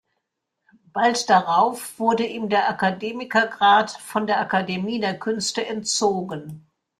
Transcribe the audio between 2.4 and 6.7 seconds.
der Akademiker-Grad von der Akademie der Künste entzogen.